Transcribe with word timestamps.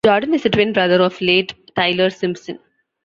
Jordan 0.03 0.33
is 0.33 0.41
the 0.41 0.49
twin 0.49 0.73
brother 0.73 0.99
of 1.03 1.19
the 1.19 1.27
late 1.27 1.53
Tyler 1.75 2.09
Simpson. 2.09 2.57